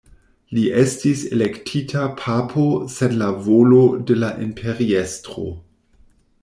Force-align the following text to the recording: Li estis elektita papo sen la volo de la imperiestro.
Li 0.57 0.61
estis 0.83 1.19
elektita 1.35 2.05
papo 2.21 2.65
sen 2.95 3.15
la 3.23 3.29
volo 3.49 3.81
de 4.09 4.19
la 4.25 4.35
imperiestro. 4.47 5.49